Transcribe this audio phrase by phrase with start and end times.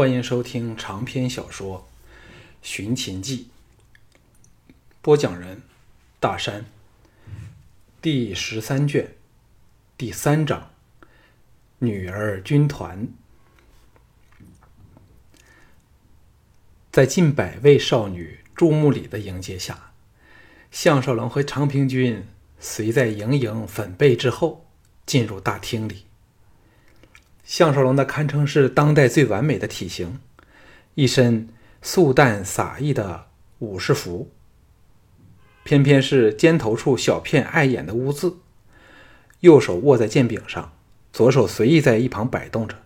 [0.00, 1.78] 欢迎收听长篇小说
[2.62, 3.50] 《寻秦记》，
[5.02, 5.60] 播讲人
[6.18, 6.64] 大山，
[8.00, 9.10] 第十三卷，
[9.98, 10.70] 第三章，
[11.80, 13.08] 女儿军团。
[16.90, 19.92] 在近百位少女注目礼的迎接下，
[20.70, 22.26] 项少龙和长平君
[22.58, 24.66] 随在盈盈、粉贝之后
[25.04, 26.06] 进入大厅里。
[27.50, 30.20] 项少龙的堪称是当代最完美的体型，
[30.94, 31.48] 一身
[31.82, 33.26] 素淡洒逸的
[33.58, 34.30] 武士服，
[35.64, 38.36] 偏偏是肩头处小片碍眼的污渍。
[39.40, 40.70] 右手握在剑柄上，
[41.12, 42.76] 左手随意在一旁摆动着，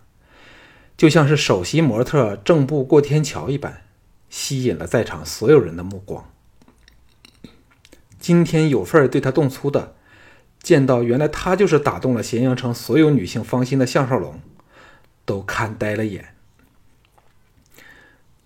[0.96, 3.82] 就像是首席模特正步过天桥一般，
[4.30, 6.32] 吸引了在场所有人的目光。
[8.18, 9.94] 今天有份对他动粗的，
[10.62, 14.40] 见到原来他就是打动了咸阳城所有女性芳心的项少龙。
[15.24, 16.34] 都看呆了眼。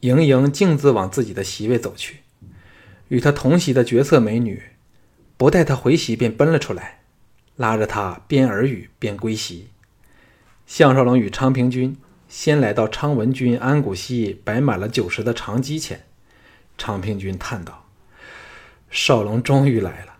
[0.00, 2.18] 盈盈径自往自己的席位走去，
[3.08, 4.62] 与她同席的绝色美女，
[5.36, 7.00] 不待她回席便奔了出来，
[7.56, 9.70] 拉着她边耳语边归席。
[10.66, 11.96] 项少龙与昌平君
[12.28, 16.04] 先来到昌文君安谷西摆满了酒食的长机前，
[16.76, 17.86] 昌平君叹道
[18.90, 20.18] ：“少龙终于来了，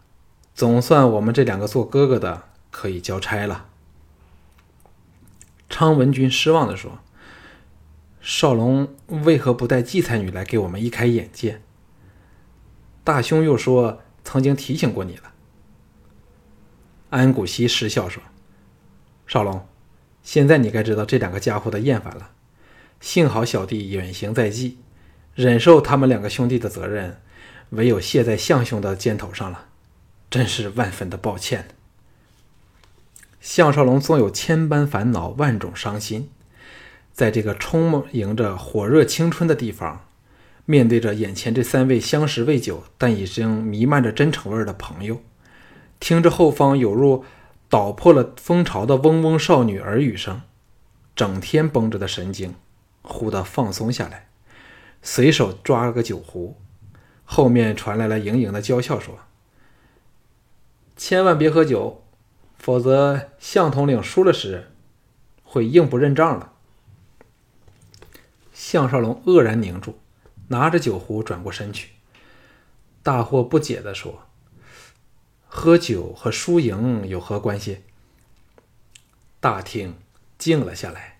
[0.54, 3.67] 总算我们这两个做哥哥的可以交差了。”
[5.78, 6.98] 昌文君失望地说
[8.20, 11.62] ：“少龙为何不带季才女来给我们一开眼界？”
[13.04, 15.32] 大兄又说：“曾经提醒过你了。”
[17.10, 18.20] 安谷西失笑说
[19.24, 19.68] ：“少龙，
[20.24, 22.32] 现在你该知道这两个家伙的厌烦了。
[22.98, 24.78] 幸好小弟远行在即，
[25.36, 27.20] 忍受他们两个兄弟的责任，
[27.68, 29.68] 唯有卸在相兄的肩头上了，
[30.28, 31.68] 真是万分的抱歉。”
[33.40, 36.28] 项少龙纵有千般烦恼、万种伤心，
[37.12, 40.04] 在这个充盈着火热青春的地方，
[40.64, 45.22] 面对着眼前这三位相识未久但已经弥漫着真诚味的朋友，
[46.00, 47.24] 听着后方有如
[47.68, 50.42] 捣破了蜂巢的嗡嗡少女耳语声，
[51.14, 52.56] 整天绷着的神经
[53.02, 54.28] 忽地放松下来，
[55.00, 56.56] 随手抓了个酒壶，
[57.24, 59.16] 后面传来了盈盈的娇笑，说
[60.96, 62.02] ：“千万别喝酒。”
[62.58, 64.70] 否则，向统领输了时，
[65.42, 66.52] 会硬不认账的。
[68.52, 69.98] 项少龙愕然凝住，
[70.48, 71.90] 拿着酒壶转过身去，
[73.02, 74.26] 大惑不解地说
[75.46, 77.82] ：“喝酒和输赢有何关系？”
[79.40, 79.96] 大厅
[80.36, 81.18] 静了下来。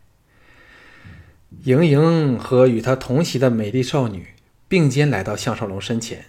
[1.62, 4.34] 盈盈和与他同席的美丽少女
[4.66, 6.26] 并肩来到项少龙身前，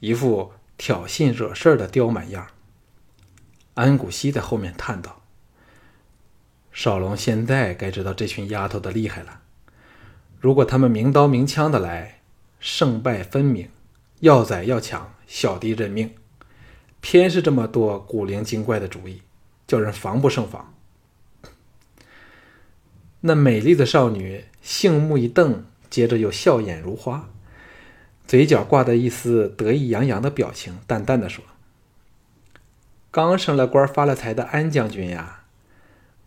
[0.00, 2.48] 一副挑衅惹事儿的刁蛮样。
[3.80, 5.22] 安谷西在后面叹道
[6.70, 9.40] ：“少龙现在该知道这群丫头的厉害了。
[10.38, 12.20] 如果他们明刀明枪的来，
[12.58, 13.70] 胜败分明，
[14.18, 16.14] 要宰要抢，小弟认命。
[17.00, 19.22] 偏是这么多古灵精怪的主意，
[19.66, 20.74] 叫人防不胜防。”
[23.22, 27.30] 那美丽的少女杏目一瞪，接着又笑眼如花，
[28.26, 31.42] 嘴角挂着一丝得意洋洋的表情，淡淡的说。
[33.10, 35.42] 刚升了官发了财的安将军呀，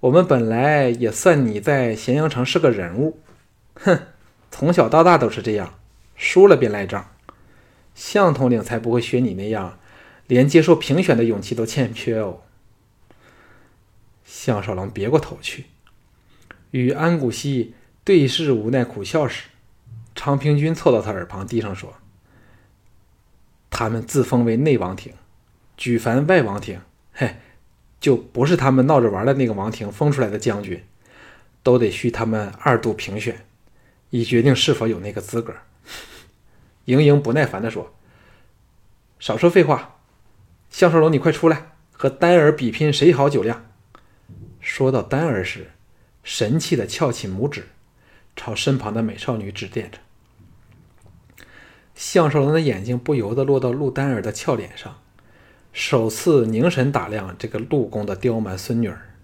[0.02, 3.20] 我们本来也算你在咸阳城是个人物，
[3.76, 4.08] 哼，
[4.52, 5.76] 从小到大都是这样，
[6.18, 7.10] 输了便赖账。
[7.96, 9.80] 向统领才不会学你那样，
[10.28, 12.42] 连接受评选的勇气都欠缺哦。
[14.26, 15.68] 项少龙别过头去，
[16.72, 19.46] 与安谷西对视无奈苦笑时，
[20.16, 21.94] 长平君凑到他耳旁低声说
[23.70, 25.14] ：“他们自封为内王庭。”
[25.76, 26.82] 举凡外王庭，
[27.14, 27.36] 嘿，
[28.00, 30.84] 就不是他们闹着玩的那个王庭封出来的将军，
[31.62, 33.46] 都得需他们二度评选，
[34.10, 35.54] 以决定是否有那个资格。
[36.86, 37.94] 盈盈不耐烦地说
[39.20, 39.96] ：“少说废话，
[40.70, 43.66] 项少龙，你快出来，和丹儿比拼谁好酒量。”
[44.60, 45.72] 说到丹儿时，
[46.24, 47.68] 神气地翘起拇指，
[48.36, 49.98] 朝身旁的美少女指点着。
[51.96, 55.00] 项少龙的眼睛不由得落到陆丹儿的俏脸上。
[55.74, 59.16] 首次凝神打量这个陆公的刁蛮孙女儿，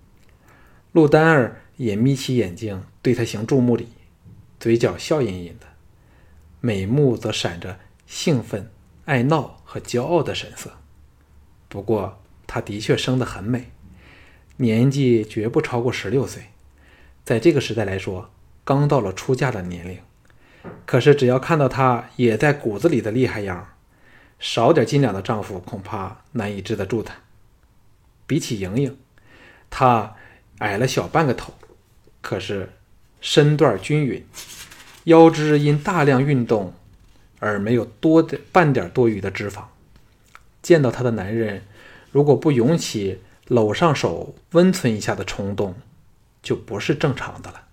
[0.91, 3.89] 陆丹儿也眯起眼睛对他行注目礼，
[4.59, 5.67] 嘴角笑吟吟的，
[6.59, 8.67] 美目则闪着兴奋、
[9.05, 10.71] 爱闹和骄傲的神色。
[11.67, 13.71] 不过，她的确生得很美，
[14.57, 16.45] 年纪绝不超过十六岁，
[17.23, 18.31] 在这个时代来说，
[18.63, 19.99] 刚到了出嫁的年龄。
[20.87, 23.75] 可是，只要看到她也在骨子里的厉害样
[24.39, 27.15] 少点斤两的丈夫恐怕难以治得住她。
[28.25, 28.97] 比起莹莹，
[29.69, 30.15] 她
[30.59, 31.53] 矮了小半个头，
[32.21, 32.71] 可是
[33.21, 34.25] 身段均匀，
[35.03, 36.74] 腰肢因大量运动
[37.39, 39.63] 而没有多的半点多余的脂肪。
[40.62, 41.63] 见到她的男人，
[42.12, 45.75] 如果不涌起搂上手温存一下的冲动，
[46.42, 47.63] 就不是正常的了。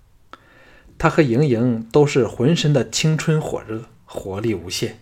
[0.98, 4.98] 她和莹莹都是浑身的青春火热，活力无限，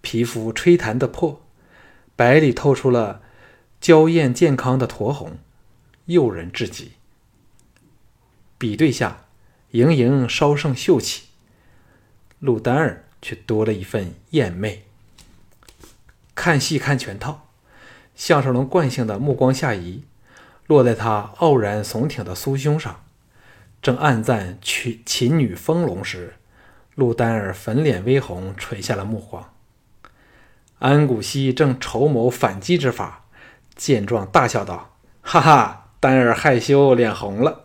[0.00, 1.40] 皮肤吹弹的破，
[2.16, 3.20] 白里透出了
[3.80, 5.38] 娇艳健康的酡红，
[6.06, 6.92] 诱人至极。
[8.56, 9.26] 比对下，
[9.70, 11.24] 莹莹稍胜秀气，
[12.38, 14.84] 陆丹儿却多了一份艳媚。
[16.34, 17.48] 看戏看全套，
[18.14, 20.04] 项少龙惯性的目光下移，
[20.66, 23.04] 落在他傲然耸挺的酥胸上。
[23.80, 26.34] 正暗赞娶琴女丰隆时，
[26.96, 29.52] 陆丹儿粉脸微红，垂下了目光。
[30.78, 33.24] 安谷西正筹谋反击之法，
[33.74, 37.64] 见状大笑道：“哈哈，丹儿害羞，脸红了。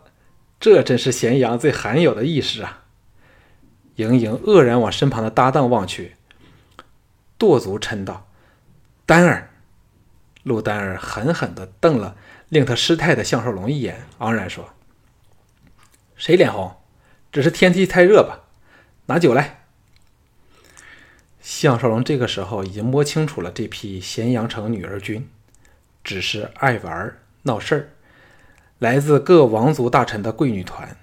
[0.58, 2.82] 这真是咸阳最罕有的意识啊！”
[3.96, 6.16] 盈盈愕然往身旁的搭档望去，
[7.38, 8.26] 跺足嗔道
[9.06, 9.50] ：“丹儿！”
[10.42, 12.16] 陆丹儿狠狠地瞪了
[12.48, 14.68] 令他失态的项少龙一眼，昂然说。
[16.16, 16.76] 谁脸红？
[17.30, 18.40] 只是天气太热吧。
[19.06, 19.63] 拿酒来。
[21.44, 25.28] 项少龙这个时候已经摸清楚了这批咸阳城女儿军，
[26.02, 27.88] 只是爱玩闹事儿，
[28.78, 30.96] 来自各王族大臣的贵女团。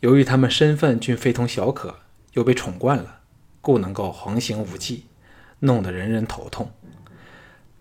[0.00, 2.00] 由于他们身份均非同小可，
[2.34, 3.20] 又被宠惯了，
[3.62, 5.06] 故能够横行无忌，
[5.60, 6.70] 弄得人人头痛。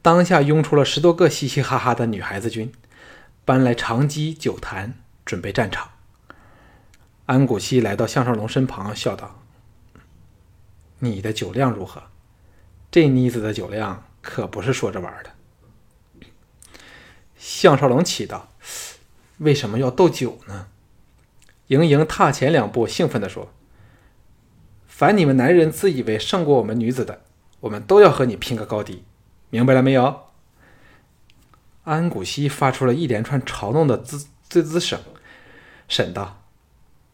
[0.01, 2.71] 当下拥出了十多个嘻嘻哈哈的女孩子军，
[3.43, 4.93] 搬来长机酒坛，
[5.25, 5.89] 准备战场。
[7.25, 9.41] 安谷西来到项少龙身旁，笑道
[10.99, 12.03] ：“你的酒量如何？
[12.89, 15.31] 这妮子的酒量可不是说着玩的。”
[17.37, 18.51] 项少龙气道
[19.39, 20.67] ：“为什么要斗酒呢？”
[21.67, 23.51] 盈盈踏前两步，兴奋地说
[24.87, 27.23] ：“凡你们男人自以为胜过我们女子的，
[27.61, 29.03] 我们都要和你拼个高低，
[29.49, 30.21] 明白了没有？”
[31.85, 34.99] 安谷西发出了一连串嘲弄的滋滋滋声，
[35.87, 36.41] 沈道。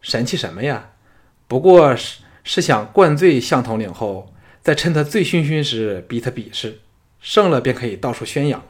[0.00, 0.92] 神气什么呀？
[1.46, 6.80] 不过是是想灌醉向统领后，再趁他醉醺醺时逼他比试，
[7.20, 8.66] 胜了便可以到处宣扬了。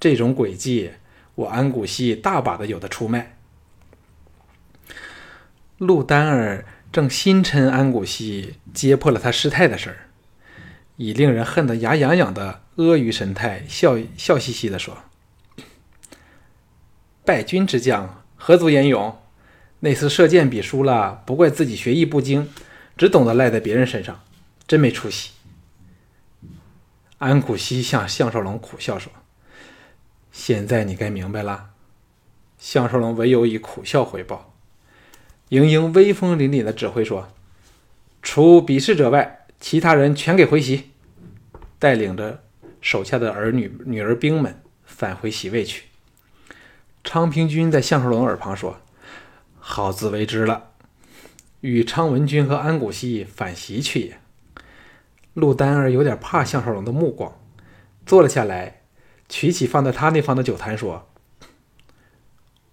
[0.00, 0.92] 这种诡计，
[1.34, 3.36] 我安谷西大把的有的出卖。
[5.78, 10.08] 陆丹儿正心嗔安谷西揭破了他失态的事儿，
[10.96, 14.96] 以令人恨得牙痒痒的阿谀神态，笑笑嘻嘻地说
[17.24, 19.16] ：“败军之将，何足言勇？”
[19.80, 22.48] 那次射箭比输了，不怪自己学艺不精，
[22.98, 24.20] 只懂得赖在别人身上，
[24.66, 25.30] 真没出息。
[27.18, 29.12] 安苦西向项少龙苦笑说
[30.30, 31.70] ：“现在你该明白了。”
[32.58, 34.52] 项少龙唯有以苦笑回报。
[35.50, 37.28] 盈盈威风凛凛的指挥说
[38.20, 40.90] ：“除鄙视者外，其他人全给回席。”
[41.78, 42.42] 带领着
[42.80, 45.84] 手下的儿女女儿兵们返回席位去。
[47.04, 48.80] 昌平君在项少龙耳旁说。
[49.60, 50.67] 好自为之了。
[51.60, 54.18] 与昌文君和安谷西反席去也。
[55.34, 57.40] 陆丹儿有点怕项少龙的目光，
[58.04, 58.82] 坐了下来，
[59.28, 61.08] 取起放在他那方的酒坛，说：“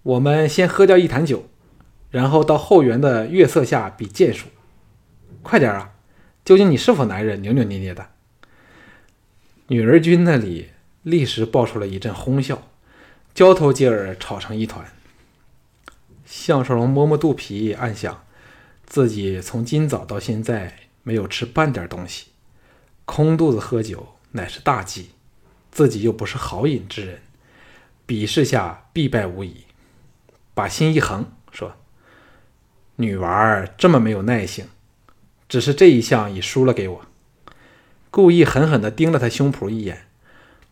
[0.01, 1.47] 我们先喝掉一坛酒，
[2.09, 4.47] 然后到后园的月色下比剑术。
[5.43, 5.91] 快点啊！
[6.43, 8.07] 究竟你是否男人？”扭扭捏捏的。
[9.67, 10.69] 女儿军那里
[11.03, 12.67] 立时爆出了一阵哄笑，
[13.33, 14.85] 交头接耳，吵成一团。
[16.25, 18.24] 项少龙摸摸肚皮，暗想：
[18.85, 20.73] 自己从今早到现在
[21.03, 22.27] 没有吃半点东西，
[23.05, 25.09] 空肚子喝酒乃是大忌。
[25.71, 27.21] 自己又不是好饮之人，
[28.05, 29.65] 比试下必败无疑。
[30.53, 31.75] 把心一横，说
[32.95, 34.69] ：“女娃儿这么没有耐性，
[35.49, 37.05] 只是这一项已输了给我。”
[38.09, 40.07] 故意狠狠地盯了他胸脯一眼，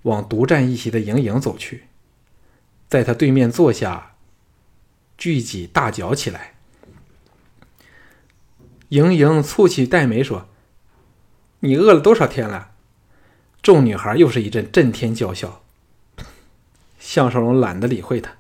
[0.04, 1.84] 往独占一席的莹莹走去，
[2.88, 4.12] 在他对面坐下。
[5.18, 6.53] 聚集大嚼起来。
[8.94, 10.48] 盈盈蹙起黛眉说
[11.62, 12.74] ：“你饿了多少天了？”
[13.64, 15.64] 众女孩又是一阵震天娇笑。
[17.00, 18.34] 项少龙懒得理会她，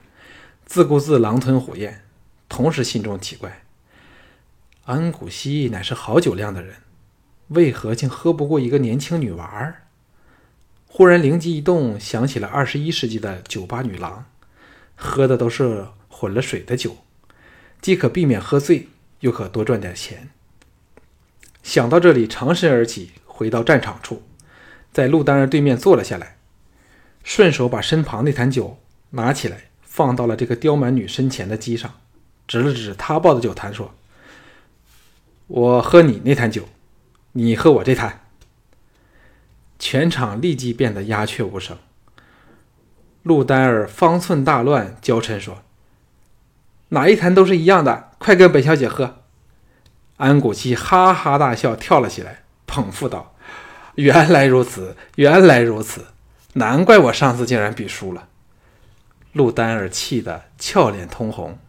[0.67, 2.01] 自顾自狼吞虎咽，
[2.48, 3.63] 同时心中奇怪：
[4.86, 6.75] 安谷希乃是好酒量的人，
[7.48, 9.88] 为何竟喝不过一个年轻女娃儿？
[10.88, 14.25] 忽然灵机一动，想起了二十一世纪的酒吧女郎，
[14.95, 15.88] 喝的都是。
[16.15, 16.98] 混了水的酒，
[17.81, 18.88] 既可避免喝醉，
[19.22, 20.29] 又可多赚点钱。
[21.63, 24.22] 想到这里，长身而起，回到战场处，
[24.91, 26.38] 在陆丹儿对面坐了下来，
[27.24, 28.77] 顺手把身旁那坛酒
[29.12, 31.91] 拿起来，放到了这个刁蛮女身前的机上，
[32.48, 33.96] 指了指他抱的酒坛，说
[35.48, 36.67] ：“我喝你那坛酒，
[37.32, 38.25] 你喝我这坛。”
[39.79, 41.77] 全场立即变得鸦雀无声。
[43.24, 45.63] 陆丹儿方寸大乱，娇嗔说
[46.89, 49.23] ：“哪一坛都是一样的，快跟本小姐喝。”
[50.24, 53.36] 安谷希哈哈大笑，跳了起来，捧腹道
[53.96, 56.06] ：“原来如此，原来如此，
[56.53, 58.30] 难怪我上次竟然比输了。”
[59.34, 61.60] 陆丹儿气得俏脸通红，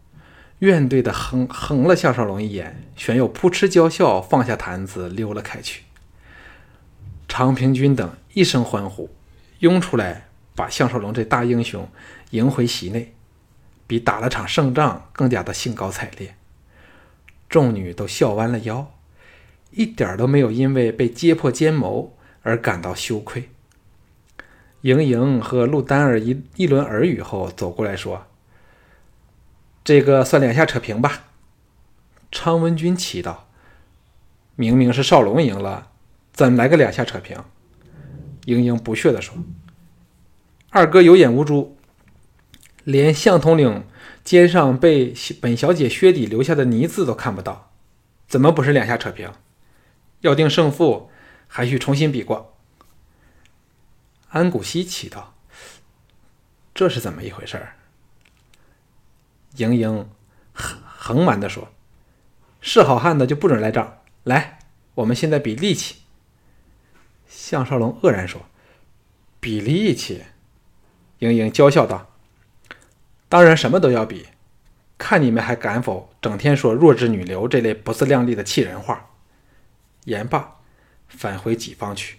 [0.61, 5.83] 怨怼的横横了项少龙一眼，旋又扑哧娇笑，放下坛子溜了开去。
[7.27, 9.11] 常平君等一声欢呼，
[9.59, 11.89] 拥出来把项少龙这大英雄
[12.31, 13.17] 迎回席内，
[13.89, 16.37] 比打了场胜仗更加的兴高采烈。
[17.49, 18.93] 众女都笑弯了腰，
[19.71, 23.51] 一点都没有因为被揭破奸谋而感到羞愧。
[24.83, 28.27] 莹莹和陆丹儿一一轮耳语后，走过来说
[29.83, 31.25] ：“这个算两下扯平吧。”
[32.31, 33.49] 昌文君奇道
[34.57, 35.91] ：“明明是少龙赢了。”
[36.35, 37.39] 怎来个两下扯平？
[38.45, 39.37] 英英不屑地说
[40.71, 41.77] ：“二哥有眼无珠，
[42.83, 43.85] 连相统领
[44.25, 47.71] 肩上被本小姐靴底留下的泥渍都看不到，
[48.27, 49.31] 怎么不是两下扯平？
[50.21, 51.11] 要定胜负，
[51.47, 52.57] 还需重新比过。”
[54.31, 55.35] 安谷希奇道
[56.75, 57.69] ：“这是怎么一回事？”
[59.57, 60.09] 盈盈
[60.53, 61.69] 横横蛮地说
[62.61, 64.59] ：“是好汉的就不准赖账，来，
[64.95, 65.97] 我们现在比力气。”
[67.29, 68.41] 项少龙愕然说
[69.39, 70.25] ：“比力气。”
[71.21, 72.11] 盈盈娇笑道
[73.35, 74.29] ：“当然什么都要比，
[74.97, 79.11] 看你们还敢否整天说弱智女流这类不自量力的气人话。”
[80.07, 80.59] 言罢，
[81.09, 82.19] 返回己方去。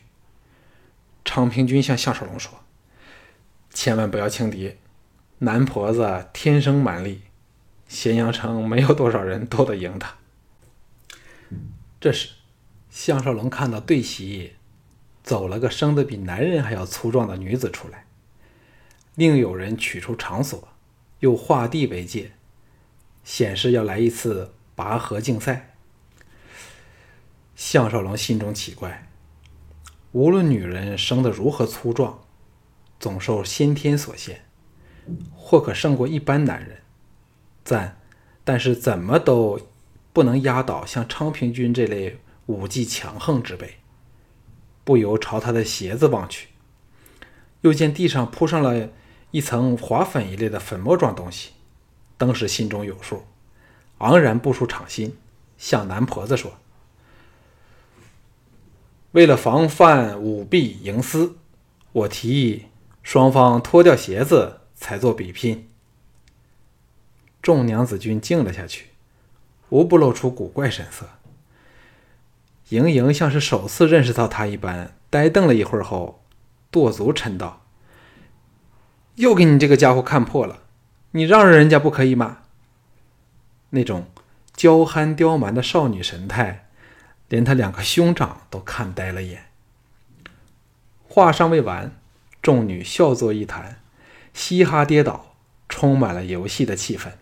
[1.24, 2.60] 昌平君向项少龙说
[3.72, 4.76] ：“千万不要轻敌，
[5.38, 7.22] 男婆子天生蛮力，
[7.88, 10.16] 咸阳城没有多少人斗得赢他。”
[12.02, 12.32] 这时，
[12.90, 14.56] 项少龙看到对席。
[15.24, 18.06] 走了个生得比男人还要粗壮的女子出来，
[19.16, 20.68] 另有人取出场所，
[21.26, 22.34] 又画地为界，
[23.24, 25.74] 显示要来一次拔河竞赛。
[27.56, 29.08] 项少龙心中奇怪，
[30.12, 32.20] 无论女人生得如何粗壮，
[33.00, 34.46] 总受先天所限，
[35.36, 36.84] 或可胜过一般男人，
[37.64, 37.98] 赞，
[38.44, 39.60] 但是怎么都
[40.14, 43.78] 不能压倒像昌平君这类武技强横之辈。
[44.84, 46.50] 不由朝他的鞋子望去，
[47.62, 48.92] 又见地上铺上了
[49.36, 51.52] 一层滑粉一类的粉末状东西，
[52.18, 53.26] 当时心中有数，
[53.98, 55.18] 昂然步出场心，
[55.58, 56.54] 向男婆子说
[59.12, 61.36] ：“为了防范舞弊营私，
[61.92, 62.68] 我提议
[63.04, 65.70] 双方脱掉鞋子才做比拼。”
[67.44, 68.92] 众娘子军静了下去，
[69.68, 71.10] 无不露出古怪神色。
[72.70, 76.24] 盈盈像是首次认识到他一般，呆瞪了一会儿后，
[76.72, 77.64] 跺足嗔道
[79.16, 80.60] ：“又给你这个家伙看破了，
[81.12, 82.40] 你让着人家不可以吗？”
[83.72, 84.08] 那种
[84.54, 86.70] 娇憨刁蛮的少女神态，
[87.28, 89.46] 连他两个兄长都看呆了眼。
[91.08, 91.92] 话尚未完，
[92.42, 93.78] 众女笑作一团，
[94.34, 95.36] 嘻哈跌倒，
[95.68, 97.14] 充满了游戏的气氛。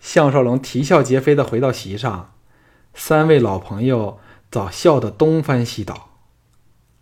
[0.00, 2.32] 项少龙啼笑皆非的回到席上。
[2.94, 4.18] 三位老朋友
[4.50, 6.10] 早笑得东翻西倒，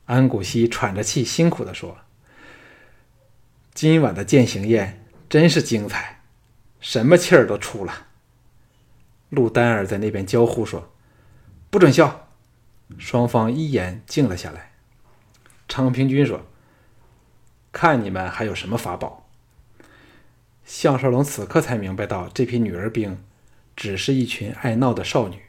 [0.05, 1.97] 安谷希喘着气，辛苦地说
[3.73, 6.21] ：“今晚的践行宴真是精彩，
[6.81, 8.07] 什么气儿都出了。”
[9.31, 10.93] 陆丹儿在那边娇呼说
[11.71, 12.29] ：“不准笑！”
[12.99, 14.73] 双方一言静了下来。
[15.69, 16.45] 昌平君说
[17.71, 19.29] ：“看你们还有什么法宝？”
[20.67, 23.23] 项少龙此刻才明白到，这批女儿兵
[23.77, 25.41] 只是一群爱闹的少女。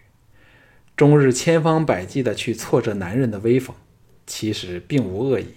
[0.96, 3.76] 终日千方百计的去挫折男人的威风，
[4.28, 5.56] 其实并无恶意，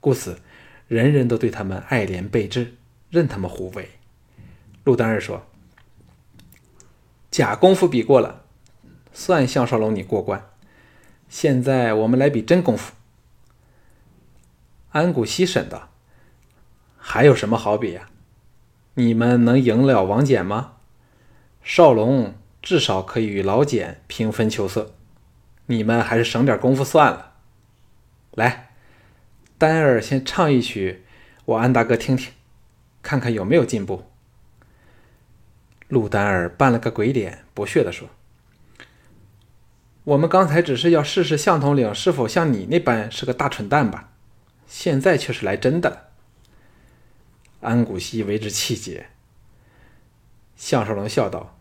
[0.00, 0.40] 故此
[0.88, 2.74] 人人都对他们爱怜备至，
[3.10, 3.90] 任他们胡为。
[4.84, 5.46] 陆丹儿说
[7.30, 8.44] ：“假功夫比过了，
[9.12, 10.50] 算项少龙你过关。
[11.28, 12.94] 现在我们来比真功夫。”
[14.92, 15.90] 安谷西审道
[16.98, 18.08] ：“还有什么好比呀？
[18.94, 20.74] 你们能赢了王翦吗？
[21.62, 24.94] 少龙。”至少可以与老简平分秋色，
[25.66, 27.34] 你们还是省点功夫算了。
[28.30, 28.63] 来，
[29.56, 31.04] 丹儿先唱一曲，
[31.44, 32.32] 我安大哥听听，
[33.02, 34.04] 看看有没有进步。
[35.88, 38.08] 陆丹儿扮了个鬼脸，不屑地说
[40.04, 44.10] ：“我们刚才只是要试试向统领是否像你那般是个大蠢蛋吧，
[44.66, 46.08] 现在却是来真的了。”
[47.62, 49.06] 安谷希为之气结。
[50.56, 51.56] 项少龙笑道。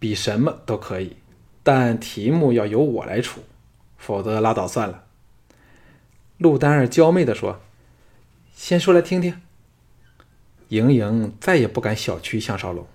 [0.00, 1.16] 比什么都可以，
[1.64, 3.42] 但题目要由我来出，
[3.96, 5.06] 否则拉倒算了。”
[6.38, 7.60] 陆丹儿娇媚地说
[8.54, 9.40] ：“先说来听听。”
[10.68, 12.86] 莹莹再也不敢小觑项少龙，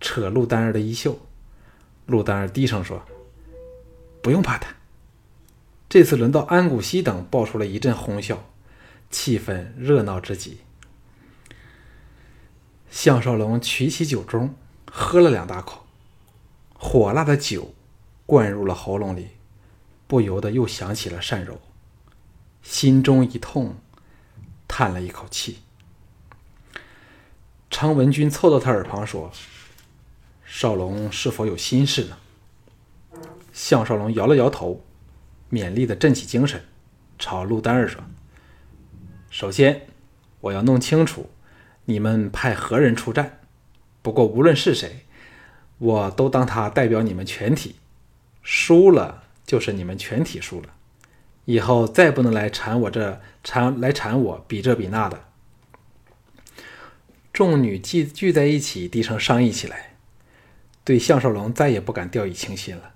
[0.00, 1.18] 扯陆丹儿的衣袖。
[2.06, 3.02] 陆丹儿低声说
[4.22, 4.74] ：“不用怕他。”
[5.88, 8.44] 这次轮到安谷西等爆出了一阵哄笑，
[9.10, 10.58] 气氛热闹之极。
[12.90, 14.50] 项少龙取起酒盅，
[14.90, 15.86] 喝了两大口，
[16.74, 17.74] 火辣的酒
[18.26, 19.30] 灌入了喉咙里，
[20.06, 21.60] 不由得又想起了善柔，
[22.68, 23.76] 心中一痛，
[24.68, 25.60] 叹了一口气。
[27.70, 29.30] 常文君凑到他耳旁说
[30.44, 32.18] ：“少龙是否有心事呢？”
[33.54, 34.84] 项少龙摇了摇头，
[35.50, 36.64] 勉励的振起精神，
[37.18, 38.02] 朝陆丹儿说
[39.30, 39.86] ：“首先，
[40.40, 41.30] 我要弄清楚
[41.86, 43.38] 你们派何人出战。
[44.02, 45.06] 不过无论是谁，
[45.78, 47.76] 我都当他代表你们全体。
[48.42, 50.75] 输了就是你们全体输了，
[51.46, 55.24] 以后再不能来缠我这缠来缠我比这比那的。”
[57.32, 59.96] 众女聚聚在一起，低声商议起来，
[60.84, 62.92] 对项少龙再也不敢掉以轻心了。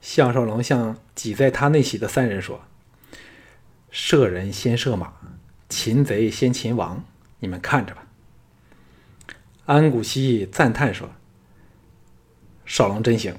[0.00, 2.62] 项少龙向挤在他内席的三人说
[3.92, 5.12] ：“射人先射马，
[5.68, 7.04] 擒贼先擒王，
[7.38, 8.06] 你们看着吧。”
[9.66, 11.10] 安谷西赞叹说
[12.66, 13.36] ：“少龙真行，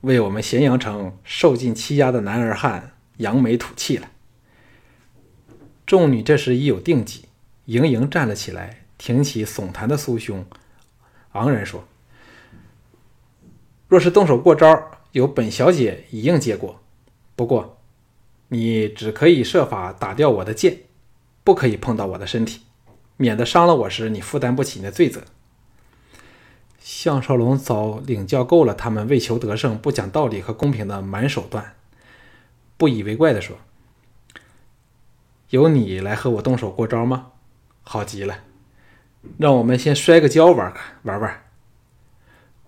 [0.00, 4.08] 为我们咸阳城受尽欺压的男儿汉扬眉吐气了。”
[5.86, 7.26] 众女这时已有定计，
[7.66, 8.82] 盈盈站了起来。
[8.98, 10.46] 挺起耸弹的酥胸，
[11.32, 11.84] 昂然说
[13.88, 16.80] ：“若是动手过招，有本小姐一应接过。
[17.36, 17.78] 不过，
[18.48, 20.78] 你只可以设法打掉我的剑，
[21.44, 22.62] 不可以碰到我的身体，
[23.18, 25.22] 免得伤了我时你负担不起那罪责。”
[26.80, 31.74] 项少龙早领教够了他们为求得胜不讲道理和公平的蛮手段，
[32.76, 33.56] 不以为怪地说
[35.50, 37.28] ：“由你来和我动手过招吗？
[37.82, 38.40] 好极了。”
[39.38, 41.42] 让我们先摔个跤玩玩玩。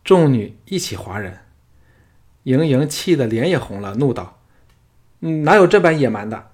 [0.02, 1.46] 众女一起哗然，
[2.42, 4.40] 莹莹气得脸也红了，怒道
[5.44, 6.50] ：“哪有这般野蛮的？”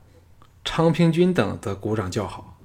[0.64, 2.58] 昌平君等则鼓掌叫好。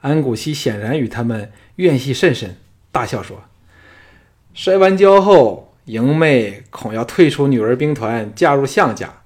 [0.00, 2.56] 安谷西显然与他们怨隙甚深，
[2.92, 3.42] 大笑说
[4.54, 9.19] ：“摔完跤后，莹妹恐要退出女儿兵团，嫁入项家，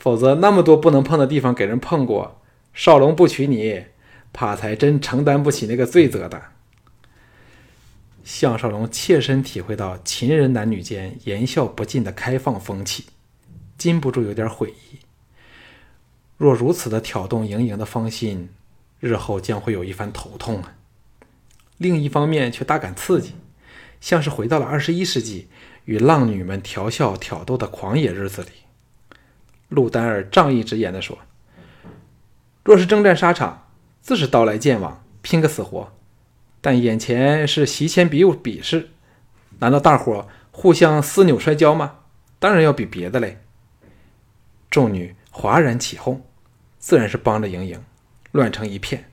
[0.00, 2.40] 否则那么多不能碰的地方给人碰过，
[2.72, 3.84] 少龙不娶你，
[4.32, 6.42] 怕才真承担不起那个罪责的。”
[8.24, 13.06] 项少龙切身体会到秦人男女间言笑不尽的开放风气，
[13.76, 14.98] 禁不住有点悔意。
[16.36, 18.48] 若如此的挑动盈盈的芳心，
[19.00, 20.76] 日后将会有一番头痛啊！
[21.76, 23.34] 另一方面却大感刺激，
[24.00, 25.48] 像是回到了二十一世纪
[25.84, 28.48] 与浪女们调笑挑逗的狂野日子里。
[29.70, 31.18] 陆丹儿仗义直言地说
[32.62, 33.66] ：“若是征战沙场，
[34.02, 35.90] 自是刀来剑往，拼个死活。”
[36.60, 38.90] 但眼前是席前比比试，
[39.60, 42.00] 难道大伙互相撕扭摔跤吗？
[42.38, 43.40] 当然要比别的嘞。
[44.70, 46.22] 众女哗然起哄，
[46.78, 47.82] 自然是帮着莹莹，
[48.32, 49.10] 乱成一片，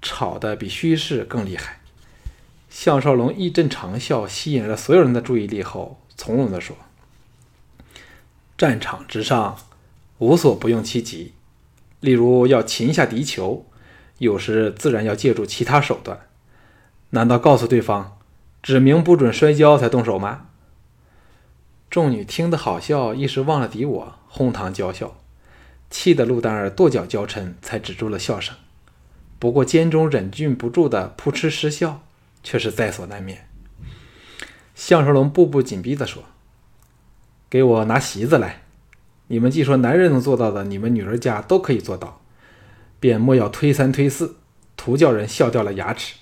[0.00, 1.80] 吵得比虚势更厉害。
[2.68, 6.76] 项少龙一阵长笑，吸引了所有人的注意力后，从容地说
[8.56, 9.58] ：“战场之上，
[10.20, 11.34] 无所不用其极。
[11.98, 13.64] 例如要擒下敌酋，
[14.16, 16.20] 有时自然要借助其他手段。”
[17.12, 18.16] 难道告诉对方，
[18.62, 20.46] 指明不准摔跤才动手吗？
[21.90, 25.16] 众女听得好笑，一时忘了敌我，哄堂娇笑，
[25.90, 28.54] 气得陆丹儿跺脚娇嗔，才止住了笑声。
[29.40, 32.02] 不过肩中忍俊不住的扑哧失笑，
[32.44, 33.48] 却是在所难免。
[34.76, 36.22] 项少龙步步紧逼地说
[37.50, 38.62] ：“给我拿席子来！
[39.32, 42.20] 你们既说男人能做到的，你们女儿家都可以做到，
[42.98, 44.34] 便莫要推三推四，
[44.76, 46.16] 徒叫人笑掉了牙齿。”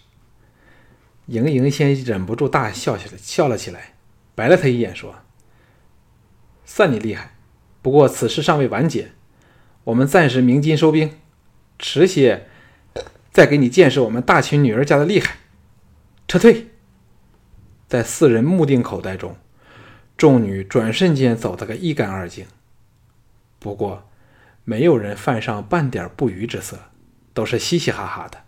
[1.25, 3.95] 莹莹先忍不住大笑起来，笑了起来，
[4.35, 5.15] 白了他一眼，说
[6.67, 7.33] ：“算你厉害，
[7.81, 9.13] 不过此事尚未完结，
[9.85, 11.13] 我们暂时鸣金收兵，
[11.79, 12.47] 迟些
[13.31, 15.37] 再给你见识我们大秦女儿家的厉害。”
[16.29, 16.69] 撤退。
[17.87, 19.35] 在四人目定口呆中，
[20.19, 22.45] 众女转瞬间走得个一干二净。
[23.59, 24.09] 不过，
[24.65, 26.91] 没有人犯上半点不愉之色，
[27.35, 28.45] 都是嘻嘻哈哈的，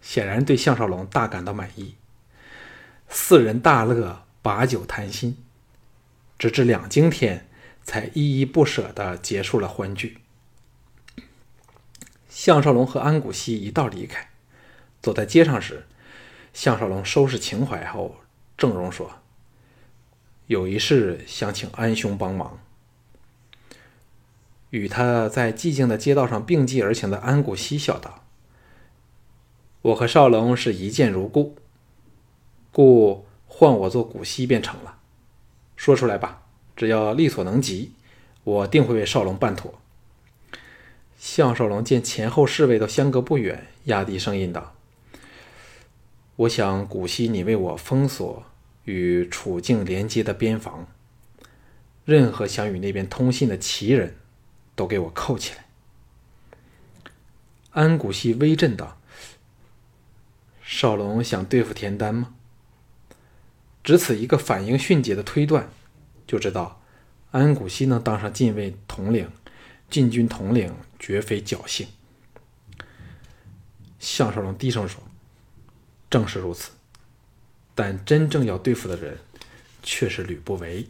[0.00, 1.96] 显然对项少龙大感到满意。
[3.08, 5.36] 四人大乐，把酒谈心，
[6.38, 7.48] 直至两更天，
[7.82, 10.18] 才依依不舍地结束了欢聚。
[12.28, 14.30] 项少龙和安谷西一道离开，
[15.02, 15.86] 走在街上时，
[16.52, 18.16] 项少龙收拾情怀后，
[18.56, 19.18] 郑容说
[20.46, 22.60] ：“有一事想请安兄帮忙。
[24.70, 28.24] 与他在寂静的街道上并继而行的安谷希笑道
[29.82, 31.56] ：“我和少龙是一见如故，
[32.72, 34.98] 故换我做古稀便成了。
[35.76, 36.42] 说出来吧，
[36.76, 37.92] 只要力所能及，
[38.44, 39.80] 我定会为少龙办妥。”
[41.18, 44.74] 项少龙见前后侍卫都相隔不远，压低声音道
[46.36, 48.44] ：“我想古稀，你为我封锁。”
[48.84, 50.86] 与楚境连接的边防，
[52.06, 54.16] 任何想与那边通信的奇人，
[54.78, 55.66] 都给我扣起来。
[57.72, 58.96] 安谷西微震道
[60.62, 62.36] ：“少龙想对付田丹吗？”
[63.82, 65.68] 只此一个反应迅捷的推断，
[66.28, 66.80] 就知道
[67.32, 69.28] 安谷西能当上禁卫统领、
[69.90, 71.88] 禁军统领，绝非侥幸。
[73.98, 75.02] 项少龙低声说
[76.08, 76.70] ：“正是如此。”
[77.74, 79.18] 但真正要对付的人，
[79.82, 80.86] 却是吕不韦。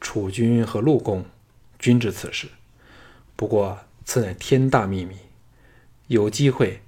[0.00, 1.24] 楚军和陆公
[1.78, 2.48] 均知此事，
[3.36, 5.16] 不过此乃天大秘密，
[6.08, 6.82] 有机会，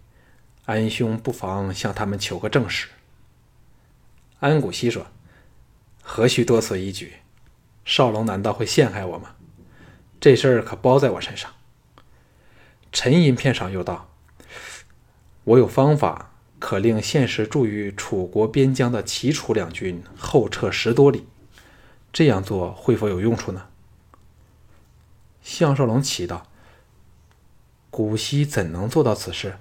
[0.64, 2.88] 安兄不妨向他们求个证实。
[4.40, 5.06] 安谷西说
[6.02, 7.12] ：“何须多此一举？
[7.84, 9.36] 少龙难道会陷害我吗？
[10.18, 11.52] 这事儿可包在我身上。”
[12.90, 14.10] 沉吟片上，又道
[15.44, 21.28] ：“我有方法。”可令现时驻于楚国边疆的齐楚两军后撤十多里，
[22.12, 23.68] 这样做会否有用处呢？
[25.48, 26.46] 项少龙奇道
[27.88, 29.56] ：“古稀怎能做到此事？”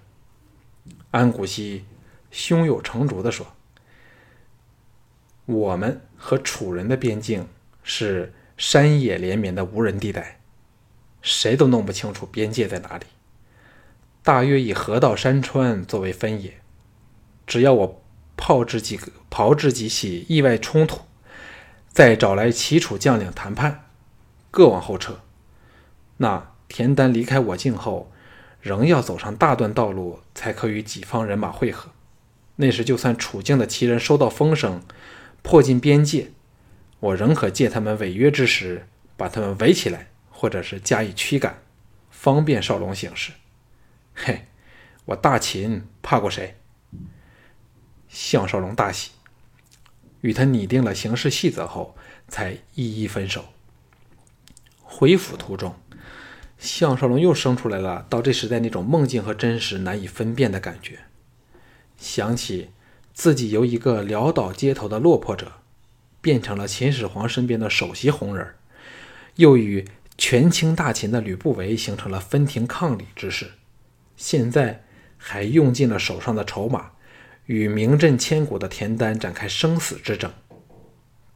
[1.12, 1.86] 安古稀
[2.30, 3.48] 胸有成竹地说
[5.48, 7.48] ：“我们和楚人的边境
[7.84, 10.42] 是山野连绵的无人地带，
[11.22, 13.06] 谁都弄不清楚边界在哪里。
[14.22, 16.60] 大约以河道山川作为分野。”
[17.48, 18.04] 只要我
[18.36, 21.04] 炮制几个、炮制几起意外冲突，
[21.88, 23.86] 再找来齐楚将领谈判，
[24.52, 25.22] 各往后撤，
[26.18, 28.12] 那田丹离开我境后，
[28.60, 31.92] 仍要走上大段道路，才可与己方人马会合。
[32.58, 34.82] 那时，就算楚境的齐人收到风声，
[35.44, 36.32] 迫近边界，
[37.00, 41.62] 我仍可借他们违约之时，把他们围起来，或者是加以驱赶，
[42.10, 43.32] 方便少龙行事。
[44.16, 44.48] 嘿，
[45.06, 46.58] 我大秦怕过谁？
[48.10, 49.12] 项少龙大喜，
[50.22, 51.96] 与他拟定了行事细则后，
[52.28, 53.46] 才一一分手。
[54.82, 55.76] 回府途中，
[56.58, 61.00] 项少龙又生出来了到这时代那种梦境和真实难以分辨的感觉。
[61.98, 62.70] 想起
[63.14, 65.54] 自己由一个潦倒街头的落魄者，
[66.22, 68.56] 变成了秦始皇身边的首席红人，
[69.36, 69.86] 又与
[70.18, 73.52] 权倾大秦的吕不韦形成了分庭抗礼之势，
[74.16, 74.84] 现在
[75.18, 76.92] 还用尽了手上的筹码。
[77.46, 80.30] 与名震千古的田丹展开生死之争，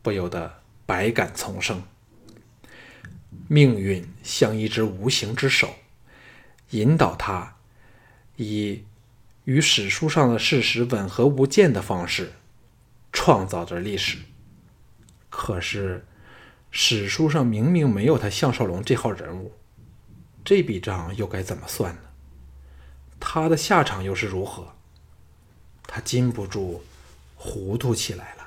[0.02, 1.82] 不由得百感丛生。
[3.48, 5.76] 命运像一只无形之手，
[6.72, 7.56] 引导他
[8.36, 8.84] 以
[9.46, 12.34] 与史书上的事实吻合无间的方式
[13.12, 14.20] 创造着历史。
[15.30, 16.06] 可是
[16.70, 19.54] 史书上明明没有他项少龙这号人物，
[20.44, 22.02] 这笔账又该怎么算呢？
[23.20, 24.76] 他的下场又是如何？
[25.84, 26.84] 他禁不住
[27.36, 28.41] 糊涂起来了。